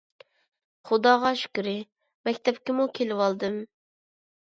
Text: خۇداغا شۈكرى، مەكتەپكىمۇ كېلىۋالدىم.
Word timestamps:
خۇداغا 0.91 1.35
شۈكرى، 1.43 1.75
مەكتەپكىمۇ 2.31 2.91
كېلىۋالدىم. 3.01 3.65